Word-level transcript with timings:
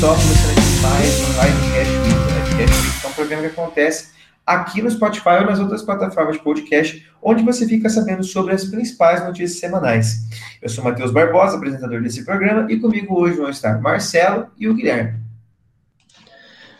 pessoal, 0.00 0.16
começando 0.16 0.50
aqui 0.52 0.80
mais 0.80 1.20
um 1.20 1.26
Livecast 1.28 1.92
Week. 1.92 2.56
Livecast 2.56 2.86
Week 2.86 3.04
é 3.04 3.06
um 3.06 3.12
programa 3.12 3.42
que 3.42 3.48
acontece 3.48 4.08
aqui 4.46 4.80
no 4.80 4.90
Spotify 4.90 5.28
ou 5.40 5.44
nas 5.44 5.58
outras 5.60 5.82
plataformas 5.82 6.36
de 6.36 6.42
podcast, 6.42 7.06
onde 7.22 7.42
você 7.42 7.68
fica 7.68 7.86
sabendo 7.90 8.24
sobre 8.24 8.54
as 8.54 8.64
principais 8.64 9.22
notícias 9.22 9.60
semanais. 9.60 10.26
Eu 10.62 10.70
sou 10.70 10.82
Matheus 10.82 11.10
Barbosa, 11.10 11.58
apresentador 11.58 12.00
desse 12.00 12.24
programa, 12.24 12.66
e 12.72 12.80
comigo 12.80 13.20
hoje 13.20 13.36
vão 13.36 13.50
estar 13.50 13.78
Marcelo 13.82 14.46
e 14.58 14.70
o 14.70 14.74
Guilherme. 14.74 15.20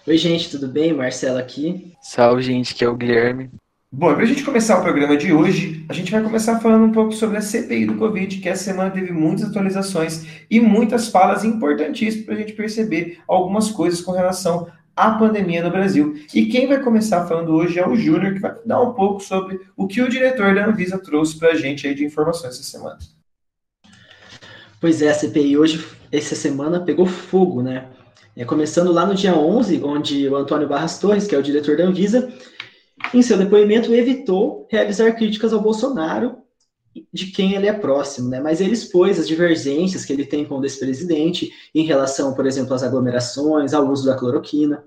Oi, 0.06 0.16
gente, 0.16 0.50
tudo 0.50 0.66
bem? 0.66 0.94
Marcelo 0.94 1.36
aqui. 1.36 1.92
Salve, 2.00 2.40
gente, 2.40 2.74
que 2.74 2.82
é 2.82 2.88
o 2.88 2.96
Guilherme. 2.96 3.50
Bom, 3.92 4.14
para 4.14 4.22
a 4.22 4.26
gente 4.26 4.44
começar 4.44 4.78
o 4.78 4.82
programa 4.82 5.16
de 5.16 5.32
hoje, 5.32 5.84
a 5.88 5.92
gente 5.92 6.12
vai 6.12 6.22
começar 6.22 6.60
falando 6.60 6.84
um 6.84 6.92
pouco 6.92 7.10
sobre 7.10 7.36
a 7.38 7.40
CPI 7.40 7.86
do 7.86 7.96
Covid, 7.96 8.38
que 8.38 8.48
essa 8.48 8.62
semana 8.62 8.88
teve 8.88 9.10
muitas 9.10 9.50
atualizações 9.50 10.24
e 10.48 10.60
muitas 10.60 11.08
falas 11.08 11.44
importantíssimas 11.44 12.24
para 12.24 12.34
a 12.36 12.38
gente 12.38 12.52
perceber 12.52 13.18
algumas 13.26 13.68
coisas 13.68 14.00
com 14.00 14.12
relação 14.12 14.68
à 14.94 15.10
pandemia 15.10 15.60
no 15.64 15.72
Brasil. 15.72 16.14
E 16.32 16.46
quem 16.46 16.68
vai 16.68 16.80
começar 16.80 17.26
falando 17.26 17.52
hoje 17.52 17.80
é 17.80 17.88
o 17.88 17.96
Júnior, 17.96 18.34
que 18.34 18.38
vai 18.38 18.54
dar 18.64 18.80
um 18.80 18.94
pouco 18.94 19.18
sobre 19.18 19.60
o 19.76 19.88
que 19.88 20.00
o 20.00 20.08
diretor 20.08 20.54
da 20.54 20.66
Anvisa 20.66 20.96
trouxe 20.96 21.36
para 21.36 21.50
a 21.50 21.56
gente 21.56 21.84
aí 21.88 21.92
de 21.92 22.04
informações 22.04 22.54
essa 22.54 22.62
semana. 22.62 22.98
Pois 24.80 25.02
é, 25.02 25.10
a 25.10 25.14
CPI 25.14 25.58
hoje, 25.58 25.84
essa 26.12 26.36
semana, 26.36 26.78
pegou 26.78 27.06
fogo, 27.06 27.60
né? 27.60 27.88
É, 28.36 28.44
começando 28.44 28.92
lá 28.92 29.04
no 29.04 29.16
dia 29.16 29.34
11, 29.34 29.82
onde 29.82 30.28
o 30.28 30.36
Antônio 30.36 30.68
Barras 30.68 31.00
Torres, 31.00 31.26
que 31.26 31.34
é 31.34 31.38
o 31.38 31.42
diretor 31.42 31.76
da 31.76 31.84
Anvisa, 31.84 32.32
em 33.12 33.22
seu 33.22 33.36
depoimento, 33.36 33.92
evitou 33.94 34.66
realizar 34.70 35.12
críticas 35.12 35.52
ao 35.52 35.60
Bolsonaro, 35.60 36.38
de 37.12 37.26
quem 37.26 37.54
ele 37.54 37.68
é 37.68 37.72
próximo, 37.72 38.28
né? 38.28 38.40
Mas 38.40 38.60
ele 38.60 38.72
expôs 38.72 39.18
as 39.18 39.28
divergências 39.28 40.04
que 40.04 40.12
ele 40.12 40.24
tem 40.24 40.44
com 40.44 40.58
o 40.58 40.64
ex-presidente 40.64 41.52
em 41.74 41.84
relação, 41.84 42.34
por 42.34 42.46
exemplo, 42.46 42.74
às 42.74 42.82
aglomerações, 42.82 43.72
ao 43.72 43.88
uso 43.88 44.06
da 44.06 44.16
cloroquina. 44.16 44.84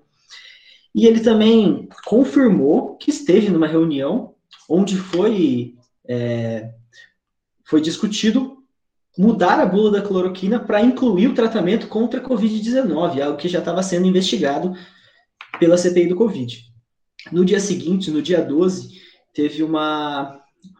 E 0.93 1.07
ele 1.07 1.21
também 1.21 1.87
confirmou 2.05 2.95
que 2.97 3.09
esteve 3.09 3.49
numa 3.49 3.67
reunião 3.67 4.35
onde 4.69 4.97
foi, 4.97 5.75
é, 6.07 6.71
foi 7.65 7.81
discutido 7.81 8.57
mudar 9.17 9.59
a 9.59 9.65
bula 9.65 9.91
da 9.91 10.01
cloroquina 10.01 10.59
para 10.59 10.81
incluir 10.81 11.27
o 11.27 11.33
tratamento 11.33 11.87
contra 11.87 12.19
a 12.19 12.23
Covid-19, 12.23 13.21
algo 13.21 13.37
que 13.37 13.47
já 13.47 13.59
estava 13.59 13.81
sendo 13.81 14.07
investigado 14.07 14.73
pela 15.59 15.77
CPI 15.77 16.07
do 16.07 16.15
Covid. 16.15 16.72
No 17.31 17.45
dia 17.45 17.59
seguinte, 17.59 18.11
no 18.11 18.21
dia 18.21 18.41
12, 18.41 19.01
teve 19.33 19.63
uma, 19.63 20.39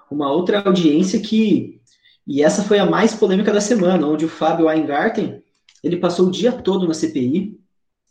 uma 0.10 0.32
outra 0.32 0.62
audiência 0.62 1.20
que, 1.20 1.82
e 2.28 2.44
essa 2.44 2.64
foi 2.64 2.80
a 2.80 2.86
mais 2.86 3.14
polêmica 3.14 3.52
da 3.52 3.62
semana, 3.62 4.08
onde 4.08 4.26
o 4.26 4.30
Fábio 4.30 4.68
Weingarten, 4.68 5.42
ele 5.84 5.98
passou 5.98 6.28
o 6.28 6.32
dia 6.32 6.52
todo 6.52 6.88
na 6.88 6.94
CPI, 6.94 7.60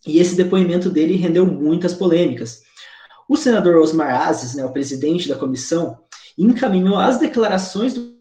e 0.07 0.19
esse 0.19 0.35
depoimento 0.35 0.91
dele 0.91 1.17
rendeu 1.17 1.47
muitas 1.47 1.95
polêmicas. 1.95 2.63
O 3.29 3.37
senador 3.37 3.77
Osmar 3.77 4.29
Aziz, 4.29 4.55
né, 4.55 4.65
o 4.65 4.73
presidente 4.73 5.29
da 5.29 5.37
comissão, 5.37 5.99
encaminhou 6.37 6.97
as 6.97 7.19
declarações 7.19 7.95
do 7.95 8.13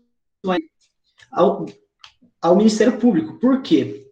ao, 1.31 1.65
ao 2.41 2.55
Ministério 2.55 2.97
Público. 2.97 3.39
Por 3.39 3.61
quê? 3.61 4.10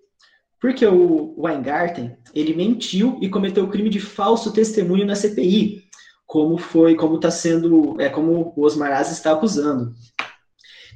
Porque 0.60 0.86
o 0.86 1.34
Weingarten, 1.38 2.18
ele 2.34 2.54
mentiu 2.54 3.18
e 3.22 3.30
cometeu 3.30 3.64
o 3.64 3.70
crime 3.70 3.90
de 3.90 4.00
falso 4.00 4.52
testemunho 4.52 5.06
na 5.06 5.16
CPI, 5.16 5.84
como 6.26 6.58
foi, 6.58 6.96
como 6.96 7.16
está 7.16 7.32
sendo, 7.32 8.00
é 8.00 8.10
como 8.10 8.54
o 8.56 8.62
Osmar 8.64 8.92
Aziz 8.92 9.18
está 9.18 9.32
acusando. 9.32 9.94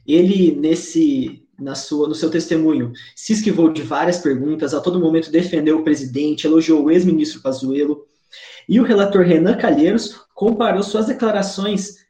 Ele 0.05 0.53
nesse, 0.53 1.47
na 1.57 1.75
sua, 1.75 2.07
no 2.07 2.13
seu 2.13 2.29
testemunho, 2.29 2.91
se 3.15 3.33
esquivou 3.33 3.71
de 3.71 3.81
várias 3.81 4.19
perguntas, 4.19 4.73
a 4.73 4.81
todo 4.81 4.99
momento 4.99 5.31
defendeu 5.31 5.79
o 5.79 5.83
presidente, 5.83 6.45
elogiou 6.45 6.83
o 6.83 6.91
ex-ministro 6.91 7.41
Pazuello, 7.41 8.05
e 8.67 8.79
o 8.79 8.83
relator 8.83 9.23
Renan 9.23 9.57
Calheiros 9.57 10.15
comparou 10.33 10.83
suas 10.83 11.07
declarações 11.07 12.03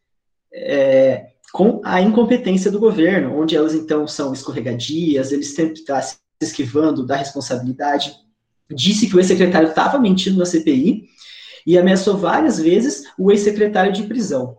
é, 0.52 1.28
com 1.52 1.82
a 1.84 2.02
incompetência 2.02 2.72
do 2.72 2.80
governo, 2.80 3.40
onde 3.40 3.56
elas 3.56 3.76
então 3.76 4.08
são 4.08 4.34
escorregadias, 4.34 5.32
ele 5.32 5.44
sempre 5.44 5.80
está 5.80 6.02
se 6.02 6.23
esquivando 6.44 7.06
da 7.06 7.16
responsabilidade. 7.16 8.14
Disse 8.70 9.08
que 9.08 9.16
o 9.16 9.20
ex-secretário 9.20 9.70
estava 9.70 10.00
mentindo 10.00 10.38
na 10.38 10.46
CPI 10.46 11.06
e 11.66 11.78
ameaçou 11.78 12.18
várias 12.18 12.60
vezes 12.60 13.04
o 13.18 13.32
ex-secretário 13.32 13.94
de 13.94 14.04
prisão. 14.04 14.58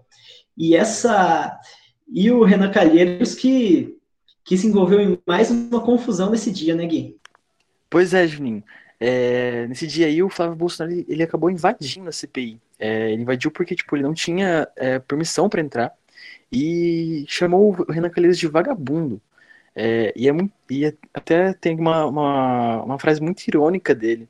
E 0.56 0.76
essa 0.76 1.58
e 2.12 2.30
o 2.30 2.44
Renan 2.44 2.70
Calheiros 2.70 3.34
que 3.34 3.96
que 4.44 4.58
se 4.58 4.66
envolveu 4.66 5.00
em 5.00 5.18
mais 5.26 5.50
uma 5.50 5.80
confusão 5.80 6.30
nesse 6.30 6.50
dia, 6.50 6.74
né, 6.74 6.86
Gui? 6.86 7.16
Pois 7.88 8.12
é, 8.12 8.26
Juninho. 8.26 8.62
É, 9.00 9.66
nesse 9.66 9.86
dia 9.86 10.06
aí, 10.06 10.22
o 10.22 10.28
Flávio 10.28 10.54
Bolsonaro 10.54 11.04
ele, 11.08 11.22
acabou 11.22 11.50
invadindo 11.50 12.08
a 12.08 12.12
CPI. 12.12 12.60
É, 12.78 13.12
ele 13.12 13.22
invadiu 13.22 13.50
porque 13.50 13.74
tipo, 13.74 13.96
ele 13.96 14.02
não 14.02 14.12
tinha 14.12 14.68
é, 14.76 14.98
permissão 14.98 15.48
para 15.48 15.62
entrar 15.62 15.92
e 16.52 17.24
chamou 17.26 17.70
o 17.70 17.92
Renan 17.92 18.10
Calheiros 18.10 18.38
de 18.38 18.46
vagabundo. 18.46 19.20
É, 19.74 20.12
e, 20.16 20.28
é 20.28 20.32
e 20.70 20.86
é, 20.86 20.94
até 21.12 21.52
tem 21.54 21.78
uma, 21.78 22.06
uma, 22.06 22.82
uma 22.84 22.98
frase 22.98 23.20
muito 23.20 23.46
irônica 23.46 23.94
dele, 23.94 24.28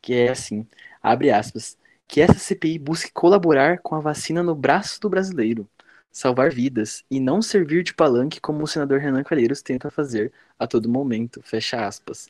que 0.00 0.14
é 0.14 0.30
assim, 0.30 0.66
abre 1.02 1.30
aspas, 1.30 1.78
que 2.08 2.20
essa 2.20 2.38
CPI 2.38 2.78
busque 2.78 3.12
colaborar 3.12 3.78
com 3.78 3.94
a 3.94 4.00
vacina 4.00 4.42
no 4.42 4.54
braço 4.54 5.00
do 5.00 5.08
brasileiro, 5.10 5.68
salvar 6.10 6.50
vidas 6.50 7.04
e 7.10 7.20
não 7.20 7.42
servir 7.42 7.82
de 7.82 7.94
palanque 7.94 8.40
como 8.40 8.62
o 8.62 8.66
senador 8.66 9.00
Renan 9.00 9.24
Calheiros 9.24 9.62
tenta 9.62 9.90
fazer 9.90 10.32
a 10.58 10.66
todo 10.66 10.88
momento. 10.88 11.42
Fecha 11.42 11.86
aspas. 11.86 12.28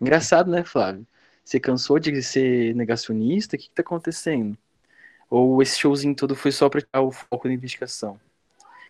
Engraçado, 0.00 0.50
né, 0.50 0.64
Flávio? 0.64 1.06
Você 1.44 1.60
cansou 1.60 1.98
de 1.98 2.22
ser 2.22 2.74
negacionista? 2.74 3.56
O 3.56 3.58
que, 3.58 3.66
está 3.66 3.82
acontecendo? 3.82 4.56
Ou 5.30 5.62
esse 5.62 5.78
showzinho 5.78 6.14
todo 6.14 6.36
foi 6.36 6.52
só 6.52 6.68
para 6.68 6.82
tirar 6.82 7.02
o 7.02 7.12
foco 7.12 7.48
da 7.48 7.54
investigação? 7.54 8.14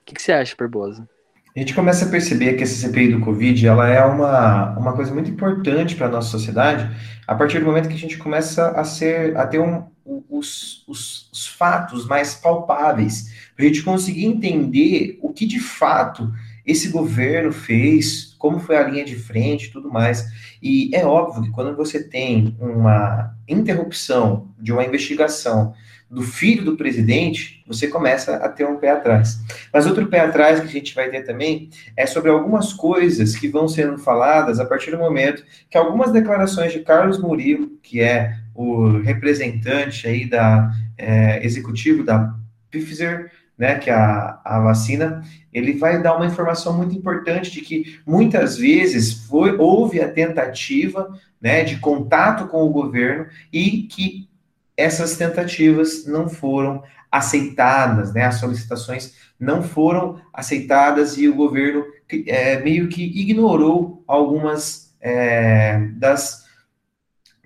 O 0.03 0.05
que, 0.05 0.15
que 0.15 0.23
você 0.23 0.33
acha, 0.33 0.55
Barbosa? 0.57 1.09
A 1.57 1.61
gente 1.61 1.73
começa 1.73 2.05
a 2.05 2.09
perceber 2.09 2.55
que 2.55 2.65
essa 2.65 2.75
CPI 2.75 3.13
do 3.13 3.21
Covid 3.21 3.65
ela 3.65 3.89
é 3.89 4.05
uma, 4.05 4.77
uma 4.77 4.93
coisa 4.93 5.15
muito 5.15 5.31
importante 5.31 5.95
para 5.95 6.09
a 6.09 6.11
nossa 6.11 6.29
sociedade 6.29 6.91
a 7.29 7.35
partir 7.37 7.61
do 7.61 7.67
momento 7.67 7.89
que 7.89 7.95
a 7.95 7.99
gente 7.99 8.19
começa 8.19 8.71
a 8.71 8.83
ser 8.83 9.37
a 9.37 9.47
ter 9.47 9.61
um, 9.61 9.85
os, 10.29 10.85
os, 10.89 11.31
os 11.33 11.47
fatos 11.47 12.09
mais 12.09 12.35
palpáveis, 12.35 13.33
para 13.55 13.65
a 13.65 13.69
gente 13.69 13.85
conseguir 13.85 14.25
entender 14.25 15.17
o 15.23 15.33
que 15.33 15.47
de 15.47 15.61
fato 15.61 16.29
esse 16.67 16.89
governo 16.89 17.53
fez, 17.53 18.35
como 18.37 18.59
foi 18.59 18.77
a 18.77 18.89
linha 18.89 19.05
de 19.05 19.15
frente 19.15 19.71
tudo 19.71 19.89
mais. 19.89 20.27
E 20.61 20.91
é 20.93 21.07
óbvio 21.07 21.45
que 21.45 21.51
quando 21.51 21.77
você 21.77 22.03
tem 22.03 22.57
uma 22.59 23.33
interrupção 23.47 24.49
de 24.59 24.73
uma 24.73 24.85
investigação 24.85 25.73
do 26.15 26.23
filho 26.23 26.65
do 26.65 26.77
presidente, 26.77 27.63
você 27.67 27.89
começa 27.89 28.37
a 28.37 28.49
ter 28.49 28.65
um 28.65 28.77
pé 28.77 28.91
atrás. 28.91 29.41
Mas 29.73 29.85
outro 29.85 30.07
pé 30.07 30.21
atrás 30.21 30.61
que 30.61 30.67
a 30.67 30.71
gente 30.71 30.95
vai 30.95 31.11
ter 31.11 31.23
também 31.23 31.69
é 31.97 32.07
sobre 32.07 32.31
algumas 32.31 32.73
coisas 32.73 33.35
que 33.35 33.49
vão 33.49 33.67
sendo 33.67 33.99
faladas 33.99 34.61
a 34.61 34.65
partir 34.65 34.93
do 34.93 34.99
momento 34.99 35.45
que 35.69 35.77
algumas 35.77 36.13
declarações 36.13 36.73
de 36.73 36.81
Carlos 36.81 37.21
Murilo, 37.21 37.69
que 37.83 38.01
é 38.01 38.37
o 38.55 38.99
representante 38.99 40.07
aí 40.07 40.25
da 40.25 40.71
é, 40.97 41.45
executivo 41.45 42.05
da 42.05 42.33
Pfizer, 42.71 43.33
né, 43.59 43.77
que 43.77 43.91
é 43.91 43.95
a, 43.95 44.41
a 44.45 44.61
vacina, 44.61 45.23
ele 45.53 45.73
vai 45.75 46.01
dar 46.01 46.17
uma 46.17 46.27
informação 46.27 46.77
muito 46.77 46.97
importante 46.97 47.51
de 47.51 47.61
que 47.61 47.99
muitas 48.07 48.57
vezes 48.57 49.13
foi, 49.27 49.57
houve 49.57 50.01
a 50.01 50.09
tentativa 50.09 51.13
né, 51.41 51.65
de 51.65 51.79
contato 51.79 52.47
com 52.47 52.63
o 52.63 52.71
governo 52.71 53.27
e 53.53 53.83
que 53.83 54.29
essas 54.76 55.17
tentativas 55.17 56.06
não 56.06 56.29
foram 56.29 56.82
aceitadas, 57.11 58.12
né? 58.12 58.25
As 58.25 58.37
solicitações 58.37 59.15
não 59.38 59.62
foram 59.62 60.21
aceitadas 60.32 61.17
e 61.17 61.29
o 61.29 61.35
governo 61.35 61.85
é, 62.26 62.59
meio 62.61 62.88
que 62.88 63.03
ignorou 63.03 64.03
algumas 64.06 64.94
é, 65.00 65.79
das 65.97 66.44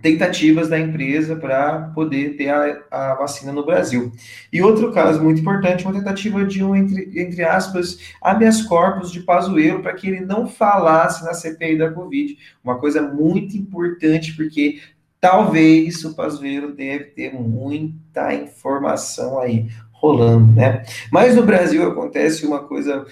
tentativas 0.01 0.69
da 0.69 0.79
empresa 0.79 1.35
para 1.37 1.91
poder 1.95 2.37
ter 2.37 2.49
a, 2.49 2.83
a, 2.91 3.15
vacina 3.15 3.53
no 3.53 3.67
Brasil. 3.67 4.13
E 4.53 4.63
outro 4.63 4.93
caso 4.93 5.23
muito 5.23 5.41
importante, 5.41 5.85
uma 5.85 5.93
tentativa 5.93 6.45
de 6.45 6.63
um, 6.63 6.75
entre, 6.75 7.21
entre 7.21 7.43
aspas, 7.43 7.99
habeas 8.23 8.63
corpus 8.63 9.11
de 9.11 9.21
Pazuello 9.21 9.83
para 9.83 9.95
que 9.95 10.07
ele 10.07 10.21
não 10.21 10.47
falasse 10.47 11.25
na 11.25 11.35
CPI 11.35 11.79
da 11.79 11.91
Covid. 11.91 12.39
Uma 12.63 12.79
coisa 12.79 13.03
muito 13.03 13.57
importante, 13.57 14.35
porque 14.35 14.81
talvez 15.21 16.05
o 16.05 16.15
Pazuello 16.15 16.73
deve 16.73 17.05
ter 17.05 17.33
muita 17.35 18.35
informação 18.35 19.39
aí 19.39 19.69
rolando, 19.93 20.53
né? 20.55 20.85
Mas 21.11 21.35
no 21.35 21.43
Brasil 21.43 21.87
acontece 21.89 22.47
uma 22.47 22.61
coisa 22.61 23.05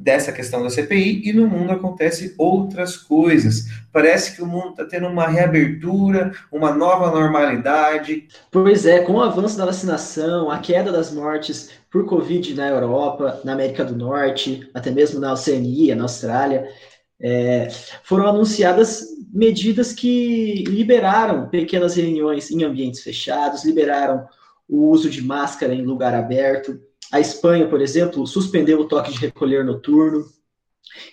dessa 0.00 0.32
questão 0.32 0.62
da 0.62 0.70
CPI 0.70 1.28
e 1.28 1.32
no 1.32 1.46
mundo 1.46 1.72
acontece 1.72 2.34
outras 2.38 2.96
coisas. 2.96 3.66
Parece 3.92 4.34
que 4.34 4.42
o 4.42 4.46
mundo 4.46 4.70
está 4.70 4.84
tendo 4.84 5.06
uma 5.06 5.26
reabertura, 5.26 6.32
uma 6.50 6.72
nova 6.72 7.10
normalidade. 7.10 8.26
Pois 8.50 8.86
é, 8.86 9.00
com 9.00 9.14
o 9.14 9.22
avanço 9.22 9.58
da 9.58 9.66
vacinação, 9.66 10.50
a 10.50 10.58
queda 10.58 10.90
das 10.90 11.12
mortes 11.12 11.70
por 11.90 12.06
Covid 12.06 12.54
na 12.54 12.68
Europa, 12.68 13.40
na 13.44 13.52
América 13.52 13.84
do 13.84 13.94
Norte, 13.94 14.68
até 14.72 14.90
mesmo 14.90 15.20
na 15.20 15.32
Oceania, 15.32 15.94
na 15.94 16.04
Austrália, 16.04 16.66
é, 17.20 17.68
foram 18.02 18.26
anunciadas 18.26 19.04
medidas 19.32 19.92
que 19.92 20.64
liberaram 20.64 21.48
pequenas 21.48 21.94
reuniões 21.94 22.50
em 22.50 22.64
ambientes 22.64 23.02
fechados, 23.02 23.64
liberaram 23.64 24.26
o 24.68 24.88
uso 24.88 25.08
de 25.08 25.22
máscara 25.22 25.74
em 25.74 25.82
lugar 25.82 26.14
aberto. 26.14 26.80
A 27.12 27.20
Espanha, 27.20 27.68
por 27.68 27.80
exemplo, 27.80 28.26
suspendeu 28.26 28.80
o 28.80 28.88
toque 28.88 29.12
de 29.12 29.18
recolher 29.18 29.64
noturno. 29.64 30.24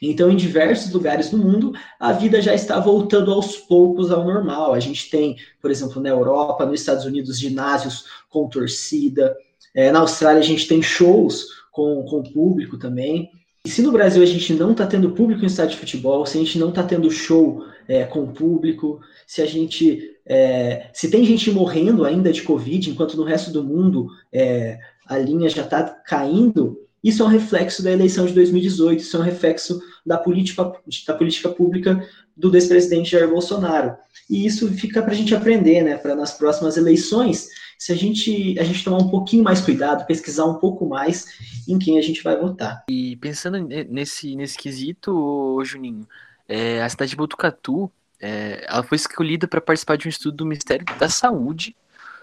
Então, 0.02 0.30
em 0.32 0.36
diversos 0.36 0.92
lugares 0.92 1.30
do 1.30 1.38
mundo, 1.38 1.74
a 2.00 2.12
vida 2.12 2.42
já 2.42 2.54
está 2.54 2.80
voltando 2.80 3.32
aos 3.32 3.58
poucos 3.58 4.12
ao 4.12 4.24
normal. 4.24 4.74
A 4.74 4.80
gente 4.80 5.10
tem, 5.10 5.36
por 5.62 5.70
exemplo, 5.70 6.02
na 6.02 6.10
Europa, 6.10 6.66
nos 6.66 6.80
Estados 6.80 7.06
Unidos, 7.06 7.40
ginásios 7.40 8.06
com 8.30 8.48
torcida. 8.48 9.36
É, 9.76 9.92
na 9.92 10.00
Austrália, 10.00 10.40
a 10.40 10.46
gente 10.46 10.68
tem 10.68 10.82
shows 10.82 11.48
com, 11.72 12.04
com 12.06 12.24
público 12.24 12.78
também. 12.78 13.30
E 13.68 13.70
se 13.70 13.82
no 13.82 13.92
Brasil 13.92 14.24
a 14.24 14.26
gente 14.26 14.54
não 14.54 14.72
está 14.72 14.88
tendo 14.88 15.12
público 15.12 15.44
em 15.44 15.48
estádio 15.48 15.72
de 15.72 15.80
futebol, 15.82 16.26
se 16.26 16.38
a 16.38 16.40
gente 16.40 16.58
não 16.58 16.70
está 16.70 16.84
tendo 16.84 17.12
show 17.12 17.66
é, 17.86 18.06
com 18.06 18.26
público, 18.26 19.02
se 19.28 19.42
a 19.42 19.46
gente. 19.46 20.16
É, 20.26 20.90
se 20.94 21.12
tem 21.12 21.26
gente 21.26 21.52
morrendo 21.52 22.06
ainda 22.06 22.32
de 22.32 22.44
Covid, 22.44 22.90
enquanto 22.90 23.18
no 23.18 23.26
resto 23.26 23.52
do 23.52 23.62
mundo 23.62 24.08
é, 24.32 24.80
a 25.06 25.18
linha 25.18 25.50
já 25.50 25.64
está 25.64 25.84
caindo, 25.84 26.80
isso 27.04 27.22
é 27.22 27.26
um 27.26 27.30
reflexo 27.30 27.84
da 27.84 27.92
eleição 27.92 28.26
de 28.26 28.32
2018, 28.32 29.02
isso 29.02 29.18
é 29.18 29.20
um 29.20 29.24
reflexo 29.24 29.82
da 30.06 30.18
política, 30.18 30.72
da 31.06 31.14
política 31.14 31.50
pública 31.50 32.02
do 32.38 32.52
despresidente 32.52 33.12
Jair 33.12 33.30
Bolsonaro. 33.30 33.96
E 34.30 34.46
isso 34.46 34.68
fica 34.74 35.02
para 35.02 35.12
a 35.12 35.16
gente 35.16 35.34
aprender, 35.34 35.82
né? 35.82 35.98
Para 35.98 36.16
nas 36.16 36.32
próximas 36.32 36.78
eleições 36.78 37.50
se 37.78 37.92
a 37.92 37.96
gente, 37.96 38.58
a 38.60 38.64
gente 38.64 38.84
tomar 38.84 38.98
um 38.98 39.10
pouquinho 39.10 39.44
mais 39.44 39.62
cuidado, 39.62 40.06
pesquisar 40.06 40.46
um 40.46 40.56
pouco 40.56 40.88
mais 40.88 41.26
em 41.68 41.78
quem 41.78 42.00
a 42.00 42.02
gente 42.02 42.24
vai 42.24 42.36
votar. 42.36 42.84
E 42.90 43.16
pensando 43.18 43.60
nesse, 43.60 44.36
nesse 44.36 44.58
quesito, 44.58 45.62
Juninho, 45.64 46.08
é, 46.48 46.82
a 46.82 46.90
cidade 46.90 47.12
de 47.12 47.18
Botucatu, 47.18 47.92
é, 48.20 48.66
ela 48.68 48.84
foi 48.84 48.96
escolhida 48.96 49.48
para 49.48 49.62
participar 49.62 49.98
de 49.98 50.08
um 50.08 50.10
estudo 50.10 50.38
do 50.38 50.46
Ministério 50.46 50.86
da 50.98 51.08
Saúde 51.08 51.76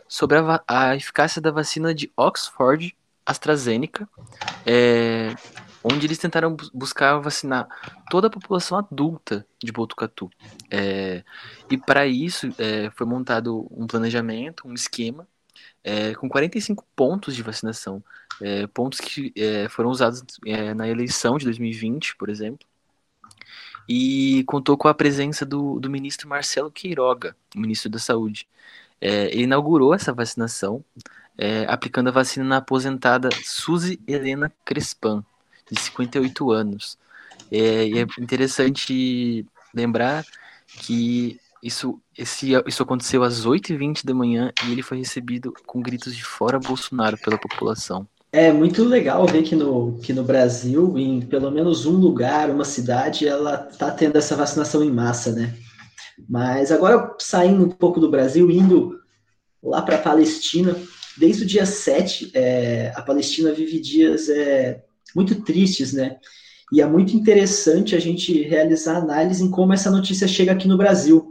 sobre 0.08 0.38
a, 0.38 0.62
a 0.66 0.96
eficácia 0.96 1.40
da 1.40 1.50
vacina 1.50 1.94
de 1.94 2.10
Oxford 2.16 2.94
AstraZeneca, 3.24 4.08
é, 4.66 5.34
onde 5.84 6.06
eles 6.06 6.16
tentaram 6.16 6.56
buscar 6.72 7.18
vacinar 7.18 7.68
toda 8.10 8.28
a 8.28 8.30
população 8.30 8.78
adulta 8.78 9.46
de 9.62 9.70
Botucatu. 9.70 10.30
É, 10.70 11.22
e 11.70 11.76
para 11.76 12.06
isso 12.06 12.48
é, 12.58 12.90
foi 12.90 13.06
montado 13.06 13.68
um 13.70 13.86
planejamento, 13.86 14.66
um 14.66 14.72
esquema 14.72 15.28
é, 15.84 16.14
com 16.14 16.28
45 16.28 16.84
pontos 16.96 17.36
de 17.36 17.42
vacinação. 17.42 18.02
É, 18.40 18.66
pontos 18.66 18.98
que 18.98 19.32
é, 19.36 19.68
foram 19.68 19.90
usados 19.90 20.24
é, 20.46 20.72
na 20.74 20.88
eleição 20.88 21.36
de 21.36 21.44
2020, 21.44 22.16
por 22.16 22.30
exemplo. 22.30 22.66
E 23.86 24.42
contou 24.46 24.78
com 24.78 24.88
a 24.88 24.94
presença 24.94 25.44
do, 25.44 25.78
do 25.78 25.90
ministro 25.90 26.26
Marcelo 26.26 26.70
Queiroga, 26.70 27.36
ministro 27.54 27.90
da 27.90 27.98
Saúde. 27.98 28.48
Ele 28.98 29.42
inaugurou 29.42 29.92
essa 29.92 30.14
vacinação, 30.14 30.82
aplicando 31.68 32.08
a 32.08 32.12
vacina 32.12 32.42
na 32.46 32.56
aposentada 32.56 33.28
Suzy 33.44 34.00
Helena 34.08 34.50
Crespan, 34.64 35.22
de 35.70 35.80
58 35.80 36.50
anos. 36.50 36.98
e 37.50 37.98
é 37.98 38.22
interessante 38.22 39.46
lembrar 39.74 40.24
que 40.66 41.38
isso, 41.62 41.98
esse, 42.16 42.52
isso 42.66 42.82
aconteceu 42.82 43.22
às 43.22 43.46
8h20 43.46 44.04
da 44.04 44.14
manhã 44.14 44.52
e 44.66 44.72
ele 44.72 44.82
foi 44.82 44.98
recebido 44.98 45.52
com 45.66 45.80
gritos 45.80 46.14
de 46.14 46.22
fora 46.22 46.58
Bolsonaro 46.58 47.16
pela 47.16 47.38
população. 47.38 48.06
É 48.30 48.52
muito 48.52 48.84
legal 48.84 49.24
ver 49.26 49.44
que 49.44 49.54
no, 49.54 49.98
que 50.02 50.12
no 50.12 50.24
Brasil, 50.24 50.98
em 50.98 51.20
pelo 51.20 51.50
menos 51.50 51.86
um 51.86 51.96
lugar, 51.96 52.50
uma 52.50 52.64
cidade, 52.64 53.26
ela 53.26 53.56
tá 53.56 53.90
tendo 53.92 54.16
essa 54.16 54.36
vacinação 54.36 54.82
em 54.82 54.90
massa, 54.90 55.32
né? 55.32 55.54
Mas 56.28 56.70
agora, 56.70 57.14
saindo 57.18 57.64
um 57.64 57.70
pouco 57.70 58.00
do 58.00 58.10
Brasil, 58.10 58.50
indo 58.50 58.98
lá 59.62 59.80
para 59.82 59.96
a 59.96 60.02
Palestina, 60.02 60.76
desde 61.16 61.44
o 61.44 61.46
dia 61.46 61.64
7, 61.64 62.32
é, 62.34 62.92
a 62.94 63.02
Palestina 63.02 63.52
vive 63.52 63.80
dias 63.80 64.28
é, 64.28 64.82
muito 65.14 65.42
tristes, 65.42 65.92
né? 65.92 66.18
E 66.72 66.80
é 66.80 66.86
muito 66.86 67.16
interessante 67.16 67.94
a 67.94 68.00
gente 68.00 68.42
realizar 68.42 68.96
análise 68.96 69.42
em 69.42 69.50
como 69.50 69.72
essa 69.72 69.90
notícia 69.90 70.26
chega 70.26 70.52
aqui 70.52 70.66
no 70.66 70.76
Brasil. 70.76 71.30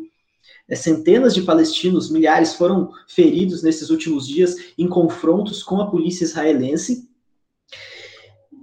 É, 0.70 0.76
centenas 0.76 1.34
de 1.34 1.42
palestinos, 1.42 2.10
milhares, 2.10 2.54
foram 2.54 2.92
feridos 3.08 3.64
nesses 3.64 3.90
últimos 3.90 4.28
dias 4.28 4.56
em 4.78 4.88
confrontos 4.88 5.62
com 5.62 5.82
a 5.82 5.90
polícia 5.90 6.24
israelense. 6.24 7.10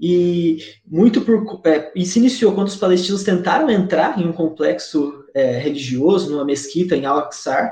E 0.01 0.59
muito 0.87 1.21
por, 1.21 1.61
é, 1.67 1.93
e 1.95 2.07
se 2.07 2.19
iniciou 2.19 2.55
quando 2.55 2.69
os 2.69 2.77
palestinos 2.77 3.23
tentaram 3.23 3.69
entrar 3.69 4.19
em 4.19 4.27
um 4.27 4.33
complexo 4.33 5.25
é, 5.35 5.59
religioso, 5.59 6.31
numa 6.31 6.45
mesquita 6.45 6.97
em 6.97 7.05
Al-Aqsa, 7.05 7.71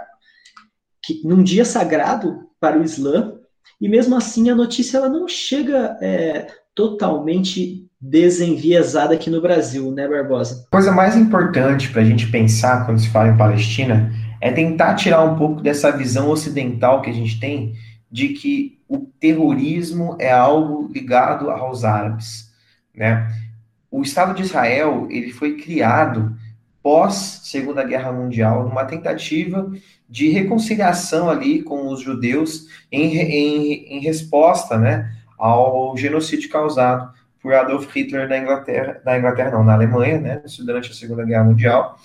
num 1.24 1.42
dia 1.42 1.64
sagrado 1.64 2.46
para 2.60 2.78
o 2.78 2.84
Islã. 2.84 3.38
E 3.80 3.88
mesmo 3.88 4.14
assim 4.14 4.50
a 4.50 4.54
notícia 4.54 4.98
ela 4.98 5.08
não 5.08 5.26
chega 5.26 5.96
é, 6.02 6.48
totalmente 6.78 7.90
desenviesada 8.00 9.12
aqui 9.12 9.28
no 9.28 9.42
Brasil, 9.42 9.90
né, 9.90 10.06
Barbosa? 10.06 10.64
A 10.68 10.70
coisa 10.70 10.92
mais 10.92 11.16
importante 11.16 11.90
para 11.90 12.02
a 12.02 12.04
gente 12.04 12.28
pensar 12.28 12.86
quando 12.86 13.00
se 13.00 13.08
fala 13.08 13.30
em 13.30 13.36
Palestina 13.36 14.12
é 14.40 14.52
tentar 14.52 14.94
tirar 14.94 15.24
um 15.24 15.36
pouco 15.36 15.60
dessa 15.60 15.90
visão 15.90 16.30
ocidental 16.30 17.02
que 17.02 17.10
a 17.10 17.12
gente 17.12 17.40
tem 17.40 17.74
de 18.08 18.28
que 18.28 18.78
o 18.88 18.98
terrorismo 19.18 20.16
é 20.20 20.30
algo 20.30 20.88
ligado 20.94 21.50
aos 21.50 21.82
árabes, 21.84 22.48
né? 22.94 23.28
O 23.90 24.02
Estado 24.02 24.32
de 24.32 24.42
Israel 24.42 25.08
ele 25.10 25.32
foi 25.32 25.56
criado 25.56 26.36
pós 26.80 27.40
Segunda 27.42 27.82
Guerra 27.82 28.12
Mundial 28.12 28.68
numa 28.68 28.84
tentativa 28.84 29.68
de 30.08 30.28
reconciliação 30.28 31.28
ali 31.28 31.60
com 31.60 31.88
os 31.88 32.00
judeus 32.00 32.68
em, 32.92 33.16
em, 33.16 33.96
em 33.96 34.00
resposta, 34.00 34.78
né, 34.78 35.17
ao 35.38 35.96
genocídio 35.96 36.50
causado 36.50 37.12
por 37.40 37.54
Adolf 37.54 37.86
Hitler 37.94 38.28
na 38.28 38.38
Inglaterra, 38.38 39.00
na 39.04 39.16
Inglaterra 39.16 39.52
não, 39.52 39.64
na 39.64 39.74
Alemanha, 39.74 40.18
né, 40.18 40.42
durante 40.60 40.90
a 40.90 40.94
Segunda 40.94 41.24
Guerra 41.24 41.44
Mundial. 41.44 41.98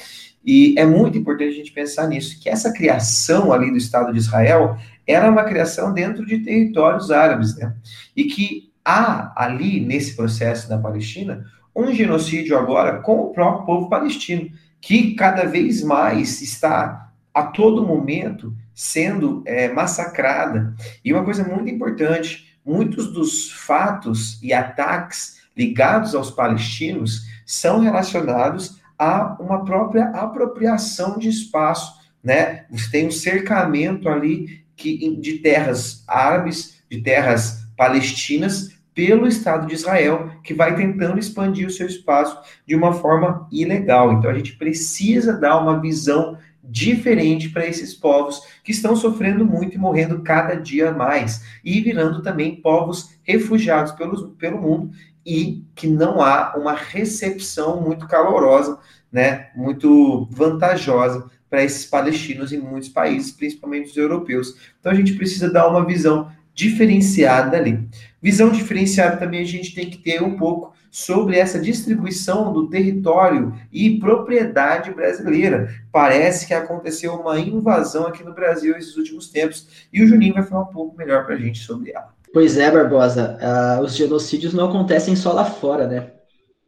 E 0.46 0.76
é 0.78 0.86
muito 0.86 1.18
importante 1.18 1.54
a 1.54 1.56
gente 1.56 1.72
pensar 1.72 2.08
nisso, 2.08 2.40
que 2.42 2.50
essa 2.50 2.72
criação 2.72 3.52
ali 3.52 3.72
do 3.72 3.78
Estado 3.78 4.12
de 4.12 4.20
Israel 4.20 4.78
era 5.08 5.30
uma 5.30 5.44
criação 5.44 5.94
dentro 5.94 6.26
de 6.26 6.40
territórios 6.40 7.12
árabes, 7.12 7.56
né? 7.56 7.74
E 8.16 8.26
que 8.26 8.72
há 8.84 9.34
ali, 9.36 9.80
nesse 9.80 10.16
processo 10.16 10.68
da 10.68 10.78
Palestina, 10.78 11.46
um 11.76 11.92
genocídio 11.94 12.58
agora 12.58 13.00
com 13.00 13.22
o 13.22 13.32
próprio 13.32 13.66
povo 13.66 13.90
palestino, 13.90 14.50
que 14.82 15.16
cada 15.16 15.46
vez 15.46 15.82
mais 15.82 16.42
está 16.42 17.10
a 17.34 17.44
todo 17.44 17.88
momento 17.88 18.54
sendo 18.74 19.42
é, 19.46 19.70
massacrada. 19.70 20.74
E 21.04 21.14
uma 21.14 21.24
coisa 21.24 21.44
muito 21.44 21.70
importante, 21.70 22.53
muitos 22.66 23.12
dos 23.12 23.52
fatos 23.52 24.42
e 24.42 24.54
ataques 24.54 25.42
ligados 25.56 26.16
aos 26.16 26.32
palestinos 26.32 27.22
são 27.46 27.80
relacionados 27.80 28.82
há 28.98 29.36
uma 29.40 29.66
própria 29.66 30.06
apropriação 30.10 31.18
de 31.18 31.30
espaço, 31.30 32.00
né? 32.24 32.66
Você 32.70 32.90
tem 32.90 33.08
um 33.08 33.12
cercamento 33.12 34.08
ali 34.08 34.64
que, 34.76 35.16
de 35.18 35.40
terras 35.40 36.04
árabes, 36.08 36.82
de 36.90 37.02
terras 37.02 37.68
palestinas, 37.76 38.74
pelo 38.94 39.28
Estado 39.28 39.68
de 39.68 39.74
Israel, 39.74 40.30
que 40.44 40.54
vai 40.54 40.76
tentando 40.76 41.20
expandir 41.20 41.68
o 41.68 41.72
seu 41.72 41.88
espaço 41.88 42.38
de 42.66 42.76
uma 42.76 42.94
forma 42.94 43.48
ilegal. 43.52 44.14
Então 44.14 44.30
a 44.30 44.34
gente 44.34 44.56
precisa 44.56 45.34
dar 45.34 45.60
uma 45.60 45.82
visão 45.82 46.38
diferente 46.64 47.50
para 47.50 47.68
esses 47.68 47.94
povos 47.94 48.42
que 48.64 48.72
estão 48.72 48.96
sofrendo 48.96 49.46
muito 49.46 49.76
e 49.76 49.78
morrendo 49.78 50.22
cada 50.22 50.56
dia 50.56 50.92
mais, 50.92 51.44
e 51.64 51.82
virando 51.82 52.22
também 52.22 52.56
povos 52.56 53.12
refugiados 53.24 53.92
pelo, 53.92 54.30
pelo 54.32 54.62
mundo 54.62 54.92
e 55.26 55.64
que 55.76 55.88
não 55.88 56.22
há 56.22 56.56
uma 56.58 56.74
recepção 56.74 57.82
muito 57.82 58.08
calorosa, 58.08 58.80
né, 59.12 59.50
muito 59.56 60.28
vantajosa 60.32 61.30
para 61.50 61.64
esses 61.64 61.86
palestinos 61.86 62.52
em 62.52 62.58
muitos 62.58 62.90
países, 62.90 63.32
principalmente 63.32 63.92
os 63.92 63.98
europeus. 63.98 64.56
Então 64.80 64.92
a 64.92 64.96
gente 64.96 65.14
precisa 65.14 65.52
dar 65.52 65.68
uma 65.68 65.86
visão 65.86 66.32
diferenciada 66.54 67.58
ali. 67.58 67.88
Visão 68.22 68.50
diferenciada 68.50 69.18
também 69.18 69.42
a 69.42 69.46
gente 69.46 69.74
tem 69.74 69.90
que 69.90 69.98
ter 69.98 70.22
um 70.22 70.36
pouco 70.38 70.73
sobre 70.94 71.40
essa 71.40 71.60
distribuição 71.60 72.54
do 72.54 72.70
território 72.70 73.52
e 73.72 73.98
propriedade 73.98 74.94
brasileira. 74.94 75.74
Parece 75.92 76.46
que 76.46 76.54
aconteceu 76.54 77.16
uma 77.16 77.40
invasão 77.40 78.06
aqui 78.06 78.24
no 78.24 78.32
Brasil 78.32 78.78
esses 78.78 78.96
últimos 78.96 79.28
tempos 79.28 79.88
e 79.92 80.04
o 80.04 80.08
Juninho 80.08 80.36
vai 80.36 80.44
falar 80.44 80.62
um 80.62 80.72
pouco 80.72 80.96
melhor 80.96 81.26
para 81.26 81.34
a 81.34 81.38
gente 81.40 81.58
sobre 81.58 81.92
ela. 81.92 82.14
Pois 82.32 82.60
é, 82.60 82.70
Barbosa. 82.70 83.40
Uh, 83.42 83.82
os 83.82 83.96
genocídios 83.96 84.54
não 84.54 84.70
acontecem 84.70 85.16
só 85.16 85.34
lá 85.34 85.46
fora, 85.46 85.88
né? 85.88 86.12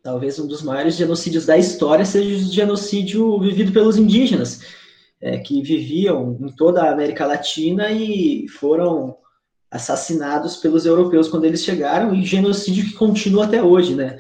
Talvez 0.01 0.39
um 0.39 0.47
dos 0.47 0.63
maiores 0.63 0.95
genocídios 0.95 1.45
da 1.45 1.55
história 1.55 2.03
seja 2.03 2.35
o 2.35 2.51
genocídio 2.51 3.39
vivido 3.39 3.71
pelos 3.71 3.95
indígenas, 3.95 4.61
é, 5.21 5.37
que 5.37 5.61
viviam 5.61 6.35
em 6.41 6.49
toda 6.49 6.81
a 6.81 6.91
América 6.91 7.27
Latina 7.27 7.91
e 7.91 8.47
foram 8.47 9.17
assassinados 9.75 10.57
pelos 10.57 10.85
europeus 10.85 11.27
quando 11.27 11.45
eles 11.45 11.63
chegaram, 11.63 12.15
e 12.15 12.23
genocídio 12.23 12.85
que 12.85 12.93
continua 12.93 13.45
até 13.45 13.61
hoje, 13.61 13.93
né? 13.93 14.17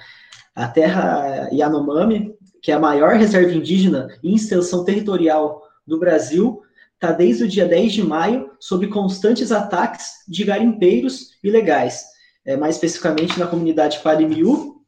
A 0.53 0.67
terra 0.67 1.49
Yanomami, 1.51 2.33
que 2.61 2.71
é 2.71 2.75
a 2.75 2.79
maior 2.79 3.15
reserva 3.15 3.53
indígena 3.53 4.07
em 4.23 4.35
extensão 4.35 4.83
territorial 4.83 5.61
do 5.87 5.97
Brasil, 5.97 6.61
está 6.93 7.11
desde 7.11 7.43
o 7.43 7.47
dia 7.47 7.65
10 7.65 7.93
de 7.93 8.03
maio 8.03 8.51
sob 8.59 8.87
constantes 8.87 9.51
ataques 9.51 10.23
de 10.27 10.43
garimpeiros 10.43 11.31
ilegais. 11.43 12.03
É, 12.45 12.55
mais 12.57 12.75
especificamente 12.75 13.39
na 13.39 13.47
comunidade 13.47 13.99
Parimiú, 13.99 14.81